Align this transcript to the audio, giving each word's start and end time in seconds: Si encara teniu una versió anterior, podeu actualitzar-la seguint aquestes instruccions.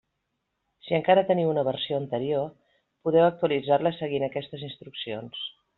Si 0.87 0.95
encara 0.97 1.23
teniu 1.27 1.51
una 1.51 1.65
versió 1.67 1.99
anterior, 1.99 2.49
podeu 3.09 3.29
actualitzar-la 3.29 3.97
seguint 4.03 4.31
aquestes 4.31 4.71
instruccions. 4.73 5.51